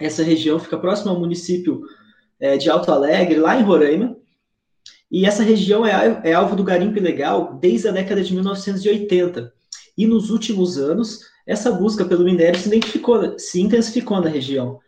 essa 0.00 0.22
região 0.22 0.58
fica 0.58 0.78
próxima 0.78 1.10
ao 1.10 1.18
município 1.18 1.82
é, 2.40 2.56
de 2.56 2.68
Alto 2.68 2.92
Alegre, 2.92 3.38
lá 3.38 3.58
em 3.58 3.62
Roraima, 3.62 4.16
e 5.10 5.24
essa 5.24 5.42
região 5.42 5.86
é, 5.86 6.20
é 6.24 6.32
alvo 6.34 6.54
do 6.54 6.62
garimpo 6.62 6.98
ilegal 6.98 7.54
desde 7.60 7.88
a 7.88 7.92
década 7.92 8.22
de 8.22 8.34
1980. 8.34 9.57
E 9.98 10.06
nos 10.06 10.30
últimos 10.30 10.78
anos, 10.78 11.22
essa 11.44 11.72
busca 11.72 12.04
pelo 12.04 12.24
minério 12.24 12.56
se, 12.56 12.70
se 13.36 13.60
intensificou 13.60 14.20
na 14.20 14.28
região, 14.28 14.78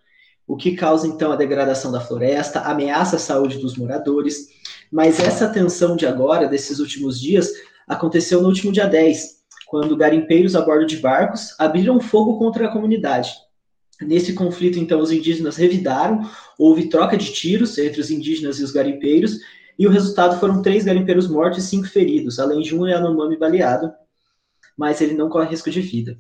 o 0.47 0.57
que 0.57 0.77
causa 0.77 1.09
então 1.09 1.33
a 1.33 1.37
degradação 1.37 1.91
da 1.91 2.01
floresta, 2.01 2.61
ameaça 2.61 3.17
a 3.17 3.19
saúde 3.19 3.59
dos 3.59 3.77
moradores. 3.77 4.47
Mas 4.91 5.19
essa 5.19 5.49
tensão 5.49 5.97
de 5.97 6.07
agora, 6.07 6.47
desses 6.47 6.79
últimos 6.79 7.21
dias, 7.21 7.51
aconteceu 7.89 8.41
no 8.41 8.47
último 8.47 8.71
dia 8.71 8.87
10, 8.87 9.41
quando 9.67 9.97
garimpeiros 9.97 10.55
a 10.55 10.61
bordo 10.61 10.87
de 10.87 10.99
barcos 10.99 11.57
abriram 11.59 11.99
fogo 11.99 12.39
contra 12.39 12.67
a 12.67 12.73
comunidade. 12.73 13.33
Nesse 14.01 14.33
conflito, 14.33 14.79
então, 14.79 15.01
os 15.01 15.11
indígenas 15.11 15.57
revidaram, 15.57 16.21
houve 16.57 16.89
troca 16.89 17.17
de 17.17 17.33
tiros 17.33 17.77
entre 17.79 18.01
os 18.01 18.13
indígenas 18.13 18.61
e 18.61 18.63
os 18.63 18.71
garimpeiros, 18.71 19.39
e 19.77 19.89
o 19.89 19.91
resultado 19.91 20.39
foram 20.39 20.63
três 20.63 20.85
garimpeiros 20.85 21.29
mortos 21.29 21.65
e 21.65 21.67
cinco 21.67 21.89
feridos, 21.89 22.39
além 22.39 22.61
de 22.61 22.77
um 22.77 22.87
Yanomami 22.87 23.37
baleado, 23.37 23.93
mas 24.77 25.01
ele 25.01 25.15
não 25.15 25.29
corre 25.29 25.51
risco 25.51 25.71
de 25.71 25.81
vida. 25.81 26.19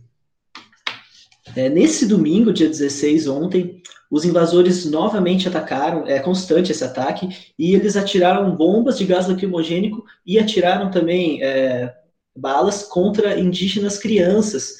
É, 1.56 1.68
nesse 1.68 2.06
domingo, 2.06 2.52
dia 2.52 2.68
16, 2.68 3.26
ontem, 3.26 3.82
os 4.10 4.24
invasores 4.24 4.84
novamente 4.86 5.48
atacaram, 5.48 6.06
é 6.06 6.18
constante 6.18 6.72
esse 6.72 6.84
ataque, 6.84 7.28
e 7.58 7.74
eles 7.74 7.96
atiraram 7.96 8.54
bombas 8.56 8.98
de 8.98 9.04
gás 9.04 9.28
lacrimogênico 9.28 10.04
e 10.26 10.38
atiraram 10.38 10.90
também 10.90 11.42
é, 11.42 11.92
balas 12.36 12.84
contra 12.84 13.38
indígenas 13.38 13.98
crianças. 13.98 14.76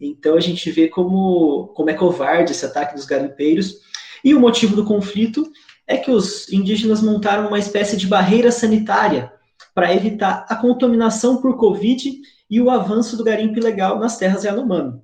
Então 0.00 0.36
a 0.36 0.40
gente 0.40 0.70
vê 0.70 0.88
como, 0.88 1.68
como 1.74 1.90
é 1.90 1.94
covarde 1.94 2.52
esse 2.52 2.64
ataque 2.64 2.94
dos 2.94 3.06
garimpeiros. 3.06 3.76
E 4.22 4.34
o 4.34 4.40
motivo 4.40 4.76
do 4.76 4.84
conflito 4.84 5.50
é 5.86 5.96
que 5.96 6.10
os 6.10 6.52
indígenas 6.52 7.00
montaram 7.00 7.48
uma 7.48 7.58
espécie 7.58 7.96
de 7.96 8.06
barreira 8.06 8.50
sanitária 8.50 9.32
para 9.74 9.94
evitar 9.94 10.44
a 10.48 10.56
contaminação 10.56 11.40
por 11.40 11.56
Covid 11.56 12.20
e 12.48 12.60
o 12.60 12.70
avanço 12.70 13.16
do 13.16 13.24
garimpo 13.24 13.58
ilegal 13.58 13.98
nas 13.98 14.18
terras 14.18 14.44
Yanomami. 14.44 15.00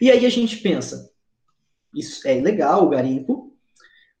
E 0.00 0.10
aí 0.10 0.24
a 0.24 0.30
gente 0.30 0.56
pensa, 0.58 1.10
isso 1.94 2.26
é 2.26 2.38
ilegal 2.38 2.84
o 2.84 2.88
garimpo, 2.88 3.54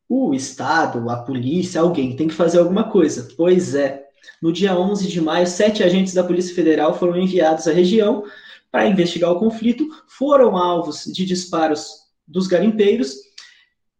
o 0.08 0.34
Estado, 0.34 1.08
a 1.08 1.22
polícia, 1.22 1.80
alguém 1.80 2.16
tem 2.16 2.28
que 2.28 2.34
fazer 2.34 2.58
alguma 2.58 2.90
coisa. 2.90 3.28
Pois 3.36 3.74
é, 3.74 4.06
no 4.42 4.52
dia 4.52 4.76
11 4.76 5.08
de 5.08 5.20
maio, 5.20 5.46
sete 5.46 5.82
agentes 5.82 6.12
da 6.12 6.24
Polícia 6.24 6.54
Federal 6.54 6.98
foram 6.98 7.16
enviados 7.16 7.66
à 7.68 7.72
região 7.72 8.24
para 8.70 8.86
investigar 8.86 9.30
o 9.30 9.38
conflito, 9.38 9.88
foram 10.08 10.56
alvos 10.56 11.04
de 11.04 11.24
disparos 11.24 12.00
dos 12.26 12.46
garimpeiros 12.46 13.30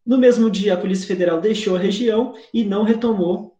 no 0.05 0.19
mesmo 0.19 0.51
dia, 0.51 0.75
a 0.75 0.77
Polícia 0.77 1.07
Federal 1.07 1.41
deixou 1.41 1.77
a 1.77 1.79
região 1.79 2.35
e 2.53 2.65
não 2.65 2.83
retomou, 2.83 3.57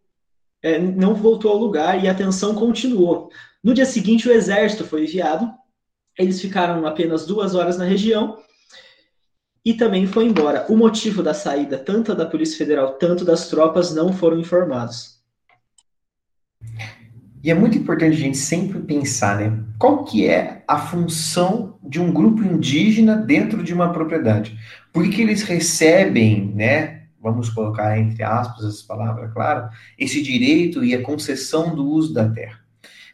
é, 0.61 0.77
não 0.77 1.13
voltou 1.13 1.51
ao 1.51 1.57
lugar 1.57 2.03
e 2.03 2.09
a 2.09 2.13
tensão 2.13 2.55
continuou. 2.55 3.29
No 3.63 3.73
dia 3.73 3.85
seguinte, 3.85 4.27
o 4.27 4.31
Exército 4.31 4.83
foi 4.83 5.03
enviado, 5.03 5.51
eles 6.17 6.41
ficaram 6.41 6.85
apenas 6.85 7.25
duas 7.25 7.55
horas 7.55 7.77
na 7.77 7.85
região 7.85 8.37
e 9.63 9.73
também 9.73 10.07
foi 10.07 10.25
embora. 10.25 10.65
O 10.67 10.75
motivo 10.75 11.21
da 11.21 11.33
saída, 11.33 11.77
tanto 11.77 12.15
da 12.15 12.25
Polícia 12.25 12.57
Federal, 12.57 12.93
tanto 12.93 13.23
das 13.23 13.47
tropas, 13.49 13.93
não 13.93 14.11
foram 14.11 14.39
informados. 14.39 15.21
E 17.43 17.49
é 17.49 17.53
muito 17.55 17.77
importante 17.77 18.15
a 18.15 18.19
gente 18.19 18.37
sempre 18.37 18.79
pensar, 18.79 19.39
né? 19.39 19.63
Qual 19.79 20.05
que 20.05 20.27
é 20.27 20.63
a 20.67 20.77
função 20.77 21.79
de 21.81 21.99
um 21.99 22.11
grupo 22.11 22.43
indígena 22.43 23.15
dentro 23.15 23.63
de 23.63 23.73
uma 23.73 23.91
propriedade? 23.91 24.57
Por 24.93 25.09
que 25.09 25.21
eles 25.21 25.41
recebem, 25.41 26.53
né? 26.53 27.03
Vamos 27.19 27.49
colocar 27.49 27.97
entre 27.99 28.23
aspas 28.23 28.65
essa 28.65 28.85
palavra, 28.87 29.27
claro, 29.29 29.69
esse 29.97 30.21
direito 30.21 30.83
e 30.83 30.93
a 30.93 31.01
concessão 31.01 31.75
do 31.75 31.85
uso 31.85 32.13
da 32.13 32.29
terra. 32.29 32.60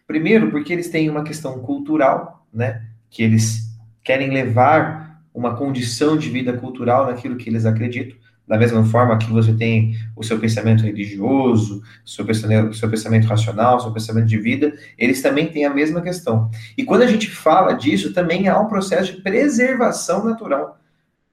Primeiro, 0.08 0.50
porque 0.50 0.72
eles 0.72 0.90
têm 0.90 1.10
uma 1.10 1.24
questão 1.24 1.60
cultural, 1.60 2.48
né? 2.52 2.86
Que 3.10 3.22
eles 3.22 3.78
querem 4.04 4.32
levar 4.32 5.22
uma 5.34 5.56
condição 5.56 6.18
de 6.18 6.30
vida 6.30 6.54
cultural 6.54 7.06
naquilo 7.06 7.36
que 7.36 7.50
eles 7.50 7.66
acreditam 7.66 8.18
da 8.48 8.58
mesma 8.58 8.84
forma 8.86 9.18
que 9.18 9.30
você 9.30 9.54
tem 9.54 9.98
o 10.16 10.24
seu 10.24 10.40
pensamento 10.40 10.84
religioso, 10.84 11.84
seu 12.06 12.24
pensamento, 12.24 12.74
seu 12.74 12.90
pensamento 12.90 13.28
racional, 13.28 13.80
seu 13.80 13.92
pensamento 13.92 14.26
de 14.26 14.38
vida, 14.38 14.74
eles 14.98 15.22
também 15.22 15.48
têm 15.48 15.66
a 15.66 15.74
mesma 15.74 16.02
questão. 16.02 16.50
E 16.78 16.84
quando 16.84 17.02
a 17.02 17.08
gente 17.08 17.30
fala 17.30 17.74
disso, 17.74 18.14
também 18.14 18.48
há 18.48 18.58
um 18.58 18.68
processo 18.68 19.14
de 19.14 19.22
preservação 19.22 20.24
natural. 20.24 20.80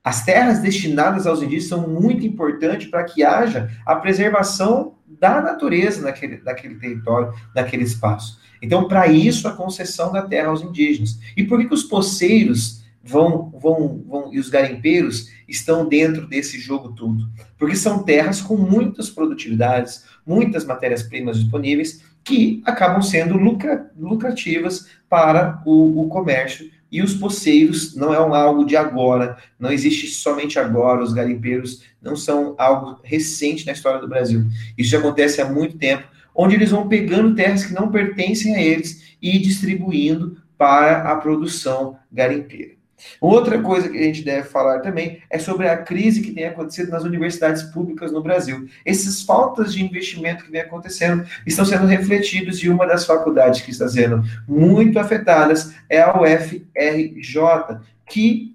As 0.05 0.23
terras 0.23 0.61
destinadas 0.61 1.27
aos 1.27 1.43
indígenas 1.43 1.69
são 1.69 1.89
muito 1.89 2.27
importantes 2.27 2.89
para 2.89 3.05
que 3.05 3.25
haja 3.25 3.71
a 3.87 3.97
preservação 3.97 4.97
da 5.19 5.41
natureza 5.41 6.03
naquele, 6.03 6.43
naquele 6.45 6.75
território, 6.75 7.33
naquele 7.55 7.85
espaço. 7.85 8.39
Então, 8.61 8.87
para 8.87 9.07
isso, 9.07 9.49
a 9.49 9.53
concessão 9.53 10.13
da 10.13 10.23
terra 10.23 10.49
aos 10.49 10.63
indígenas. 10.63 11.19
E 11.35 11.43
por 11.45 11.59
que, 11.59 11.69
que 11.69 11.75
os 11.75 11.85
poceiros 11.85 12.85
vão, 13.05 13.51
vão, 13.61 14.03
vão, 14.09 14.33
e 14.33 14.39
os 14.39 14.49
garimpeiros 14.49 15.29
estão 15.47 15.87
dentro 15.87 16.27
desse 16.27 16.59
jogo 16.59 16.93
tudo. 16.93 17.29
Porque 17.59 17.77
são 17.77 18.03
terras 18.03 18.41
com 18.41 18.57
muitas 18.57 19.11
produtividades, 19.11 20.05
muitas 20.27 20.65
matérias-primas 20.65 21.39
disponíveis, 21.39 22.03
que 22.25 22.63
acabam 22.65 23.03
sendo 23.03 23.37
lucra, 23.37 23.91
lucrativas 23.99 24.87
para 25.09 25.63
o, 25.67 26.03
o 26.03 26.09
comércio. 26.09 26.71
E 26.95 27.03
os 27.03 27.13
poceiros 27.13 27.97
não 27.97 28.15
é 28.15 28.25
um 28.25 28.33
algo 28.33 28.65
de 28.65 28.77
agora, 28.77 29.37
não 29.59 29.73
existe 29.73 30.07
somente 30.07 30.61
agora, 30.61 31.03
os 31.03 31.13
garimpeiros 31.13 31.83
não 32.01 32.15
são 32.15 32.55
algo 32.57 33.01
recente 33.03 33.67
na 33.67 33.73
história 33.73 33.99
do 34.01 34.07
Brasil. 34.07 34.47
Isso 34.79 34.91
já 34.91 35.01
acontece 35.01 35.43
há 35.43 35.45
muito 35.45 35.77
tempo, 35.77 36.07
onde 36.33 36.55
eles 36.55 36.71
vão 36.71 36.87
pegando 36.87 37.35
terras 37.35 37.67
que 37.67 37.75
não 37.75 37.91
pertencem 37.91 38.55
a 38.55 38.63
eles 38.63 39.17
e 39.21 39.41
distribuindo 39.41 40.41
para 40.57 41.11
a 41.11 41.17
produção 41.17 41.99
garimpeira. 42.13 42.74
Outra 43.21 43.61
coisa 43.61 43.89
que 43.89 43.99
a 43.99 44.03
gente 44.03 44.23
deve 44.23 44.49
falar 44.49 44.81
também 44.81 45.21
é 45.31 45.39
sobre 45.39 45.69
a 45.69 45.77
crise 45.77 46.23
que 46.23 46.33
tem 46.33 46.45
acontecido 46.45 46.91
nas 46.91 47.05
universidades 47.05 47.63
públicas 47.63 48.13
no 48.13 48.23
Brasil. 48.23 48.67
Essas 48.85 49.23
faltas 49.23 49.73
de 49.73 49.85
investimento 49.85 50.45
que 50.45 50.51
vem 50.51 50.61
acontecendo 50.61 51.27
estão 51.47 51.65
sendo 51.65 51.87
refletidos 51.87 52.63
e 52.63 52.69
uma 52.69 52.87
das 52.87 53.05
faculdades 53.05 53.61
que 53.61 53.71
está 53.71 53.89
sendo 53.89 54.23
muito 54.49 54.99
afetadas 54.99 55.75
é 55.89 56.01
a 56.01 56.15
UFRJ, 56.21 57.81
que 58.07 58.55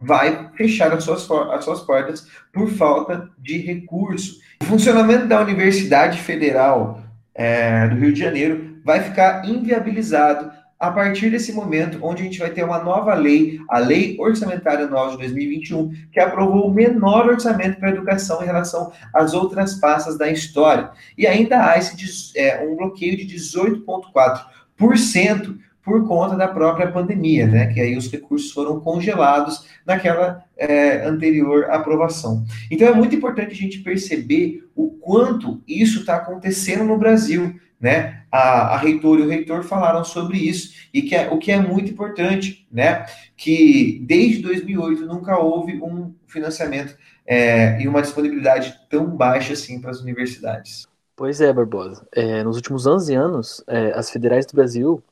vai 0.00 0.50
fechar 0.54 0.92
as 0.92 1.04
suas, 1.04 1.30
as 1.30 1.64
suas 1.64 1.80
portas 1.80 2.26
por 2.52 2.68
falta 2.70 3.30
de 3.38 3.58
recurso. 3.58 4.40
O 4.60 4.64
funcionamento 4.64 5.26
da 5.26 5.40
Universidade 5.40 6.18
Federal 6.18 7.00
é, 7.34 7.88
do 7.88 7.96
Rio 7.96 8.12
de 8.12 8.20
Janeiro 8.20 8.80
vai 8.84 9.00
ficar 9.00 9.48
inviabilizado 9.48 10.50
a 10.82 10.90
partir 10.90 11.30
desse 11.30 11.52
momento, 11.52 12.00
onde 12.02 12.22
a 12.22 12.24
gente 12.24 12.40
vai 12.40 12.50
ter 12.50 12.64
uma 12.64 12.82
nova 12.82 13.14
lei, 13.14 13.60
a 13.68 13.78
Lei 13.78 14.16
Orçamentária 14.18 14.88
Nova 14.88 15.12
de 15.12 15.18
2021, 15.18 15.92
que 16.10 16.18
aprovou 16.18 16.66
o 16.66 16.74
menor 16.74 17.28
orçamento 17.28 17.78
para 17.78 17.90
a 17.90 17.92
educação 17.92 18.42
em 18.42 18.46
relação 18.46 18.90
às 19.14 19.32
outras 19.32 19.74
pastas 19.74 20.18
da 20.18 20.28
história. 20.28 20.90
E 21.16 21.24
ainda 21.24 21.64
há 21.64 21.78
esse, 21.78 22.36
é, 22.36 22.66
um 22.66 22.74
bloqueio 22.74 23.16
de 23.16 23.32
18,4% 23.32 25.56
por 25.84 26.08
conta 26.08 26.34
da 26.34 26.48
própria 26.48 26.90
pandemia, 26.90 27.46
né? 27.46 27.72
Que 27.72 27.80
aí 27.80 27.96
os 27.96 28.10
recursos 28.10 28.50
foram 28.50 28.80
congelados 28.80 29.64
naquela 29.86 30.42
é, 30.56 31.06
anterior 31.06 31.70
aprovação. 31.70 32.44
Então 32.68 32.88
é 32.88 32.92
muito 32.92 33.14
importante 33.14 33.52
a 33.52 33.56
gente 33.56 33.78
perceber 33.78 34.68
o 34.74 34.90
quanto 34.90 35.62
isso 35.64 36.00
está 36.00 36.16
acontecendo 36.16 36.82
no 36.82 36.98
Brasil 36.98 37.54
né? 37.82 38.22
A, 38.30 38.74
a 38.74 38.76
reitor 38.76 39.18
e 39.18 39.22
o 39.22 39.28
reitor 39.28 39.64
falaram 39.64 40.04
sobre 40.04 40.38
isso, 40.38 40.72
e 40.94 41.02
que 41.02 41.16
é, 41.16 41.28
o 41.28 41.36
que 41.36 41.50
é 41.50 41.60
muito 41.60 41.90
importante, 41.90 42.64
né? 42.70 43.04
Que 43.36 44.00
desde 44.06 44.40
2008 44.40 45.04
nunca 45.04 45.36
houve 45.36 45.82
um 45.82 46.14
financiamento 46.28 46.96
é, 47.26 47.82
e 47.82 47.88
uma 47.88 48.00
disponibilidade 48.00 48.78
tão 48.88 49.06
baixa 49.16 49.54
assim 49.54 49.80
para 49.80 49.90
as 49.90 50.00
universidades. 50.00 50.86
Pois 51.16 51.40
é, 51.40 51.52
Barbosa. 51.52 52.06
É, 52.12 52.44
nos 52.44 52.56
últimos 52.56 52.86
11 52.86 53.14
anos, 53.14 53.64
é, 53.66 53.92
as 53.98 54.10
federais 54.10 54.46
do 54.46 54.54
Brasil 54.54 55.02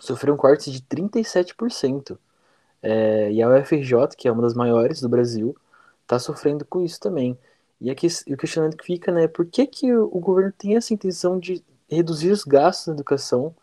sofreram 0.00 0.36
cortes 0.36 0.72
de 0.72 0.82
37%. 0.82 2.18
É, 2.82 3.30
e 3.32 3.40
a 3.42 3.48
UFRJ, 3.48 4.16
que 4.16 4.28
é 4.28 4.32
uma 4.32 4.42
das 4.42 4.54
maiores 4.54 5.00
do 5.00 5.08
Brasil, 5.08 5.56
está 6.02 6.18
sofrendo 6.18 6.64
com 6.64 6.82
isso 6.82 7.00
também. 7.00 7.38
E, 7.80 7.90
aqui, 7.90 8.08
o 8.28 8.36
questionamento 8.36 8.76
que 8.76 8.84
fica, 8.84 9.12
né, 9.12 9.28
por 9.28 9.46
que, 9.46 9.66
que 9.66 9.92
o 9.94 10.18
governo 10.18 10.52
tem 10.56 10.76
essa 10.76 10.92
intenção 10.92 11.38
de 11.38 11.62
reduzir 11.90 12.30
os 12.30 12.44
gastos 12.44 12.88
na 12.88 12.94
educação 12.94 13.54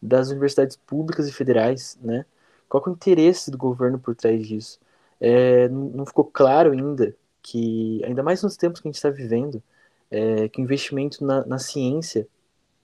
das 0.00 0.30
universidades 0.30 0.76
públicas 0.76 1.28
e 1.28 1.32
federais, 1.32 1.98
né? 2.02 2.24
Qual 2.68 2.82
é 2.86 2.88
o 2.88 2.92
interesse 2.92 3.50
do 3.50 3.58
governo 3.58 3.98
por 3.98 4.14
trás 4.14 4.46
disso? 4.46 4.80
É, 5.20 5.68
não 5.68 6.04
ficou 6.06 6.24
claro 6.24 6.72
ainda 6.72 7.14
que, 7.42 8.02
ainda 8.04 8.22
mais 8.22 8.42
nos 8.42 8.56
tempos 8.56 8.80
que 8.80 8.88
a 8.88 8.90
gente 8.90 8.96
está 8.96 9.10
vivendo, 9.10 9.62
é, 10.10 10.48
que 10.48 10.60
o 10.60 10.64
investimento 10.64 11.24
na, 11.24 11.44
na, 11.46 11.58
ciência 11.58 12.26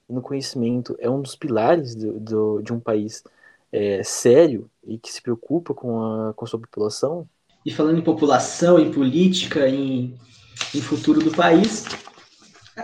e 0.08 0.12
no 0.12 0.20
conhecimento 0.20 0.96
é 1.00 1.08
um 1.08 1.20
dos 1.20 1.34
pilares 1.34 1.94
do, 1.94 2.20
do, 2.20 2.62
de 2.62 2.72
um 2.72 2.80
país 2.80 3.24
é, 3.72 4.02
sério 4.02 4.70
e 4.86 4.98
que 4.98 5.12
se 5.12 5.20
preocupa 5.20 5.74
com 5.74 6.02
a, 6.02 6.34
com 6.34 6.44
a 6.44 6.48
sua 6.48 6.60
população. 6.60 7.28
E 7.64 7.70
falando 7.70 7.98
em 7.98 8.02
população, 8.02 8.78
em 8.78 8.90
política, 8.90 9.68
em, 9.68 10.14
em 10.74 10.80
futuro 10.80 11.22
do 11.22 11.30
país, 11.30 11.84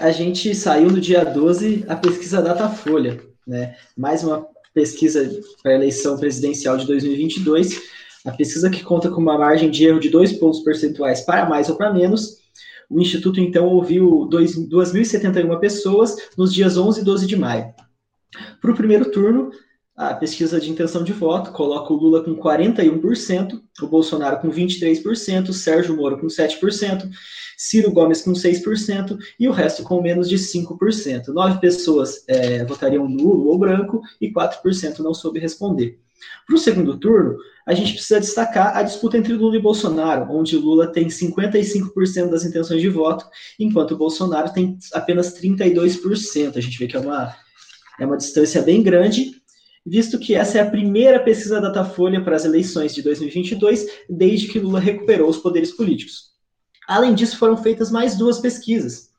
a 0.00 0.10
gente 0.10 0.54
saiu 0.54 0.90
no 0.90 1.00
dia 1.00 1.24
12 1.24 1.84
a 1.88 1.96
pesquisa 1.96 2.42
Datafolha, 2.42 3.20
né? 3.46 3.76
mais 3.96 4.24
uma 4.24 4.46
pesquisa 4.72 5.40
para 5.62 5.72
a 5.72 5.74
eleição 5.74 6.18
presidencial 6.18 6.76
de 6.76 6.86
2022, 6.86 7.80
a 8.24 8.32
pesquisa 8.32 8.70
que 8.70 8.82
conta 8.82 9.10
com 9.10 9.20
uma 9.20 9.38
margem 9.38 9.70
de 9.70 9.84
erro 9.84 10.00
de 10.00 10.08
dois 10.08 10.32
pontos 10.32 10.60
percentuais 10.60 11.20
para 11.20 11.46
mais 11.46 11.68
ou 11.68 11.76
para 11.76 11.92
menos. 11.92 12.38
O 12.90 13.00
Instituto, 13.00 13.40
então, 13.40 13.66
ouviu 13.66 14.28
2.071 14.30 15.58
pessoas 15.58 16.16
nos 16.36 16.52
dias 16.52 16.76
11 16.76 17.00
e 17.00 17.04
12 17.04 17.26
de 17.26 17.36
maio. 17.36 17.72
Para 18.60 18.70
o 18.70 18.76
primeiro 18.76 19.10
turno, 19.10 19.50
a 19.96 20.12
pesquisa 20.12 20.60
de 20.60 20.70
intenção 20.70 21.04
de 21.04 21.12
voto 21.12 21.52
coloca 21.52 21.92
o 21.92 21.96
Lula 21.96 22.24
com 22.24 22.34
41%, 22.34 23.60
o 23.80 23.86
Bolsonaro 23.86 24.40
com 24.40 24.50
23%, 24.50 25.50
o 25.50 25.52
Sérgio 25.52 25.96
Moro 25.96 26.18
com 26.18 26.26
7%, 26.26 27.08
Ciro 27.56 27.92
Gomes 27.92 28.22
com 28.22 28.32
6% 28.32 29.16
e 29.38 29.48
o 29.48 29.52
resto 29.52 29.84
com 29.84 30.02
menos 30.02 30.28
de 30.28 30.36
5%. 30.36 31.28
Nove 31.28 31.60
pessoas 31.60 32.24
é, 32.26 32.64
votariam 32.64 33.08
nulo 33.08 33.46
ou 33.46 33.56
branco 33.56 34.00
e 34.20 34.32
4% 34.32 34.98
não 34.98 35.14
soube 35.14 35.38
responder. 35.38 36.00
Para 36.46 36.56
o 36.56 36.58
segundo 36.58 36.98
turno, 36.98 37.36
a 37.66 37.72
gente 37.72 37.92
precisa 37.92 38.18
destacar 38.18 38.76
a 38.76 38.82
disputa 38.82 39.16
entre 39.16 39.34
Lula 39.34 39.56
e 39.56 39.62
Bolsonaro, 39.62 40.26
onde 40.30 40.56
Lula 40.56 40.88
tem 40.88 41.06
55% 41.06 42.30
das 42.30 42.44
intenções 42.44 42.80
de 42.80 42.88
voto, 42.88 43.26
enquanto 43.60 43.92
o 43.92 43.96
Bolsonaro 43.96 44.52
tem 44.52 44.76
apenas 44.92 45.38
32%. 45.38 46.56
A 46.56 46.60
gente 46.60 46.78
vê 46.78 46.86
que 46.86 46.96
é 46.96 47.00
uma, 47.00 47.34
é 48.00 48.06
uma 48.06 48.16
distância 48.16 48.60
bem 48.62 48.82
grande 48.82 49.43
visto 49.84 50.18
que 50.18 50.34
essa 50.34 50.58
é 50.58 50.60
a 50.60 50.70
primeira 50.70 51.20
pesquisa 51.20 51.60
Datafolha 51.60 52.22
para 52.22 52.36
as 52.36 52.44
eleições 52.44 52.94
de 52.94 53.02
2022, 53.02 53.86
desde 54.08 54.48
que 54.48 54.58
Lula 54.58 54.80
recuperou 54.80 55.28
os 55.28 55.38
poderes 55.38 55.72
políticos. 55.72 56.32
Além 56.88 57.14
disso, 57.14 57.38
foram 57.38 57.56
feitas 57.56 57.90
mais 57.90 58.16
duas 58.16 58.38
pesquisas. 58.38 59.10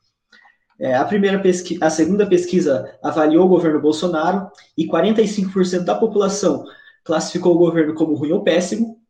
É, 0.78 0.94
a, 0.94 1.04
primeira 1.04 1.38
pesqui 1.38 1.78
a 1.80 1.88
segunda 1.88 2.26
pesquisa 2.26 2.98
avaliou 3.02 3.46
o 3.46 3.48
governo 3.48 3.80
Bolsonaro 3.80 4.50
e 4.76 4.86
45% 4.86 5.84
da 5.84 5.94
população 5.94 6.64
classificou 7.02 7.54
o 7.54 7.58
governo 7.58 7.94
como 7.94 8.14
ruim 8.14 8.32
ou 8.32 8.42
péssimo 8.42 9.00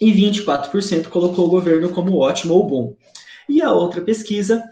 e 0.00 0.12
24% 0.12 1.08
colocou 1.08 1.46
o 1.46 1.50
governo 1.50 1.90
como 1.90 2.18
ótimo 2.18 2.54
ou 2.54 2.66
bom. 2.66 2.96
E 3.48 3.62
a 3.62 3.70
outra 3.72 4.00
pesquisa 4.00 4.64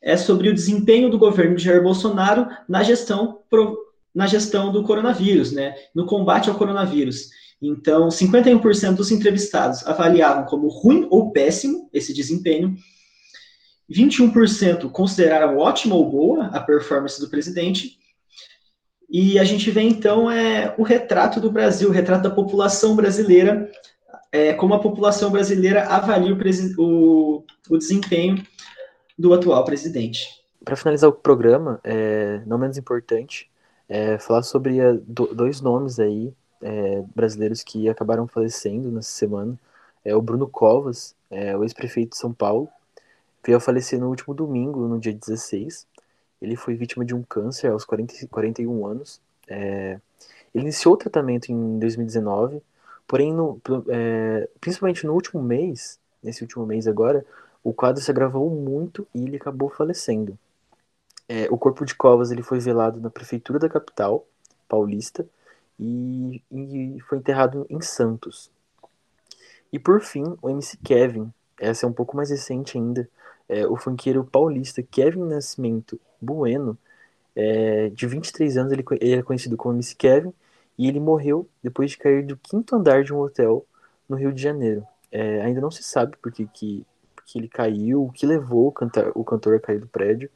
é 0.00 0.16
sobre 0.16 0.48
o 0.48 0.54
desempenho 0.54 1.10
do 1.10 1.18
governo 1.18 1.56
de 1.56 1.64
Jair 1.64 1.82
Bolsonaro 1.82 2.46
na 2.68 2.82
gestão 2.82 3.40
na 4.14 4.26
gestão 4.26 4.70
do 4.70 4.82
coronavírus, 4.82 5.52
né, 5.52 5.74
no 5.94 6.06
combate 6.06 6.50
ao 6.50 6.56
coronavírus. 6.56 7.28
Então, 7.60 8.08
51% 8.08 8.94
dos 8.94 9.10
entrevistados 9.10 9.86
avaliavam 9.86 10.44
como 10.44 10.68
ruim 10.68 11.06
ou 11.10 11.30
péssimo 11.30 11.88
esse 11.92 12.12
desempenho, 12.12 12.76
21% 13.90 14.90
consideraram 14.90 15.58
ótima 15.58 15.94
ou 15.94 16.10
boa 16.10 16.46
a 16.46 16.60
performance 16.60 17.20
do 17.20 17.28
presidente, 17.28 17.98
e 19.08 19.38
a 19.38 19.44
gente 19.44 19.70
vê 19.70 19.82
então 19.82 20.30
é, 20.30 20.74
o 20.78 20.82
retrato 20.82 21.38
do 21.38 21.52
Brasil, 21.52 21.90
o 21.90 21.92
retrato 21.92 22.22
da 22.22 22.30
população 22.30 22.96
brasileira, 22.96 23.70
é, 24.32 24.54
como 24.54 24.72
a 24.72 24.80
população 24.80 25.30
brasileira 25.30 25.84
avalia 25.84 26.32
o, 26.32 26.82
o, 26.82 27.44
o 27.68 27.76
desempenho 27.76 28.42
do 29.18 29.34
atual 29.34 29.62
presidente. 29.66 30.28
Para 30.64 30.76
finalizar 30.76 31.10
o 31.10 31.12
programa, 31.12 31.78
é, 31.84 32.40
não 32.46 32.56
menos 32.56 32.78
importante, 32.78 33.51
é, 33.92 34.16
falar 34.16 34.42
sobre 34.42 34.80
a, 34.80 34.92
do, 34.92 35.34
dois 35.34 35.60
nomes 35.60 36.00
aí 36.00 36.32
é, 36.62 37.04
brasileiros 37.14 37.62
que 37.62 37.90
acabaram 37.90 38.26
falecendo 38.26 38.90
nessa 38.90 39.10
semana. 39.10 39.58
É 40.02 40.16
o 40.16 40.22
Bruno 40.22 40.48
Covas, 40.48 41.14
é, 41.30 41.54
o 41.54 41.62
ex-prefeito 41.62 42.12
de 42.12 42.16
São 42.16 42.32
Paulo, 42.32 42.70
veio 43.44 43.58
a 43.58 43.60
falecer 43.60 44.00
no 44.00 44.08
último 44.08 44.32
domingo, 44.32 44.88
no 44.88 44.98
dia 44.98 45.12
16. 45.12 45.86
Ele 46.40 46.56
foi 46.56 46.74
vítima 46.74 47.04
de 47.04 47.14
um 47.14 47.22
câncer 47.22 47.70
aos 47.70 47.84
40, 47.84 48.14
41 48.28 48.86
anos. 48.86 49.20
É, 49.46 50.00
ele 50.54 50.64
iniciou 50.64 50.94
o 50.94 50.96
tratamento 50.96 51.52
em 51.52 51.78
2019, 51.78 52.62
porém, 53.06 53.30
no, 53.30 53.60
é, 53.90 54.48
principalmente 54.58 55.06
no 55.06 55.12
último 55.12 55.42
mês, 55.42 55.98
nesse 56.22 56.42
último 56.42 56.64
mês 56.64 56.88
agora, 56.88 57.26
o 57.62 57.74
quadro 57.74 58.02
se 58.02 58.10
agravou 58.10 58.48
muito 58.48 59.06
e 59.14 59.22
ele 59.22 59.36
acabou 59.36 59.68
falecendo. 59.68 60.38
É, 61.28 61.46
o 61.50 61.56
corpo 61.56 61.84
de 61.84 61.94
Covas 61.94 62.30
ele 62.30 62.42
foi 62.42 62.58
velado 62.58 63.00
na 63.00 63.10
prefeitura 63.10 63.58
da 63.58 63.68
capital 63.68 64.26
paulista 64.68 65.26
e, 65.78 66.42
e 66.50 67.00
foi 67.08 67.18
enterrado 67.18 67.66
em 67.68 67.80
Santos. 67.80 68.50
E 69.72 69.78
por 69.78 70.00
fim, 70.00 70.36
o 70.42 70.50
MC 70.50 70.76
Kevin, 70.78 71.32
essa 71.58 71.86
é 71.86 71.88
um 71.88 71.92
pouco 71.92 72.16
mais 72.16 72.30
recente 72.30 72.76
ainda, 72.76 73.08
é, 73.48 73.66
o 73.66 73.76
funkeiro 73.76 74.24
paulista 74.24 74.82
Kevin 74.82 75.24
Nascimento 75.24 75.98
Bueno, 76.20 76.78
é, 77.34 77.88
de 77.90 78.06
23 78.06 78.56
anos, 78.56 78.72
ele, 78.72 78.84
ele 79.00 79.12
era 79.12 79.22
conhecido 79.22 79.56
como 79.56 79.74
MC 79.74 79.94
Kevin, 79.96 80.32
e 80.78 80.88
ele 80.88 81.00
morreu 81.00 81.48
depois 81.62 81.90
de 81.90 81.98
cair 81.98 82.24
do 82.24 82.36
quinto 82.36 82.74
andar 82.76 83.04
de 83.04 83.12
um 83.12 83.18
hotel 83.18 83.64
no 84.08 84.16
Rio 84.16 84.32
de 84.32 84.42
Janeiro. 84.42 84.86
É, 85.10 85.42
ainda 85.42 85.60
não 85.60 85.70
se 85.70 85.82
sabe 85.82 86.16
por 86.16 86.32
que, 86.32 86.46
que, 86.46 86.86
que 87.26 87.38
ele 87.38 87.48
caiu, 87.48 88.04
o 88.04 88.12
que 88.12 88.26
levou 88.26 88.68
o 88.68 88.72
cantor, 88.72 89.12
o 89.14 89.24
cantor 89.24 89.56
a 89.56 89.60
cair 89.60 89.78
do 89.78 89.86
prédio, 89.86 90.30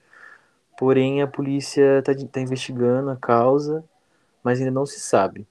Porém, 0.79 1.23
a 1.23 1.27
polícia 1.27 1.99
está 1.99 2.12
tá 2.15 2.41
investigando 2.41 3.11
a 3.11 3.17
causa, 3.17 3.85
mas 4.43 4.59
ainda 4.59 4.71
não 4.71 4.87
se 4.87 5.01
sabe. 5.01 5.47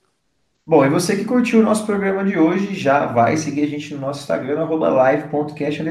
Bom, 0.68 0.84
e 0.84 0.90
você 0.90 1.16
que 1.16 1.26
curtiu 1.26 1.60
o 1.60 1.64
nosso 1.64 1.86
programa 1.86 2.24
de 2.24 2.40
hoje, 2.40 2.74
já 2.74 3.06
vai 3.06 3.38
seguir 3.38 3.62
a 3.62 3.68
gente 3.68 3.94
no 3.94 4.02
nosso 4.02 4.22
Instagram, 4.22 4.66
live.cast. 4.66 5.84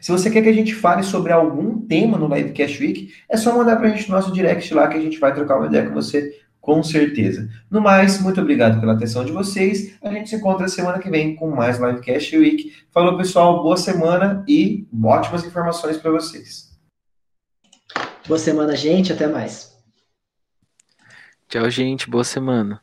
Se 0.00 0.10
você 0.10 0.30
quer 0.30 0.40
que 0.40 0.48
a 0.48 0.52
gente 0.52 0.74
fale 0.74 1.02
sobre 1.02 1.30
algum 1.30 1.78
tema 1.78 2.16
no 2.16 2.34
Livecast 2.34 2.82
Week, 2.82 3.12
é 3.28 3.36
só 3.36 3.54
mandar 3.54 3.76
para 3.76 3.88
a 3.88 3.90
gente 3.90 4.08
no 4.08 4.16
nosso 4.16 4.32
direct 4.32 4.72
lá 4.72 4.88
que 4.88 4.96
a 4.96 5.00
gente 5.00 5.20
vai 5.20 5.34
trocar 5.34 5.58
uma 5.58 5.66
ideia 5.66 5.86
com 5.86 5.92
você, 5.92 6.40
com 6.58 6.82
certeza. 6.82 7.50
No 7.70 7.82
mais, 7.82 8.18
muito 8.22 8.40
obrigado 8.40 8.80
pela 8.80 8.94
atenção 8.94 9.26
de 9.26 9.32
vocês. 9.32 9.94
A 10.02 10.10
gente 10.10 10.30
se 10.30 10.36
encontra 10.36 10.68
semana 10.68 10.98
que 10.98 11.10
vem 11.10 11.36
com 11.36 11.50
mais 11.50 11.78
Livecast 11.78 12.34
Week. 12.34 12.72
Falou, 12.90 13.18
pessoal, 13.18 13.62
boa 13.62 13.76
semana 13.76 14.42
e 14.48 14.86
ótimas 15.04 15.44
informações 15.44 15.98
para 15.98 16.10
vocês. 16.10 16.73
Boa 18.26 18.38
semana, 18.38 18.74
gente. 18.74 19.12
Até 19.12 19.26
mais. 19.26 19.74
Tchau, 21.48 21.68
gente. 21.70 22.08
Boa 22.08 22.24
semana. 22.24 22.80